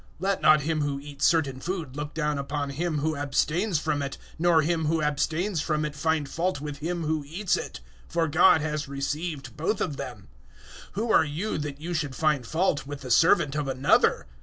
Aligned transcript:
014:003 0.19 0.29
Let 0.29 0.41
not 0.41 0.61
him 0.61 0.81
who 0.81 0.99
eats 0.99 1.25
certain 1.27 1.59
food 1.59 1.95
look 1.95 2.15
down 2.15 2.39
upon 2.39 2.71
him 2.71 2.97
who 2.97 3.15
abstains 3.15 3.77
from 3.77 4.01
it, 4.01 4.17
nor 4.39 4.63
him 4.63 4.85
who 4.85 4.99
abstains 4.99 5.61
from 5.61 5.85
it 5.85 5.93
find 5.95 6.27
fault 6.27 6.59
with 6.59 6.77
him 6.77 7.03
who 7.03 7.23
eats 7.27 7.55
it; 7.55 7.81
for 8.07 8.27
God 8.27 8.61
has 8.61 8.87
received 8.87 9.55
both 9.55 9.79
of 9.79 9.97
them. 9.97 10.27
014:004 10.93 10.93
Who 10.93 11.11
are 11.11 11.23
you 11.25 11.59
that 11.59 11.79
you 11.79 11.93
should 11.93 12.15
find 12.15 12.47
fault 12.47 12.87
with 12.87 13.01
the 13.01 13.11
servant 13.11 13.53
of 13.53 13.67
another? 13.67 14.25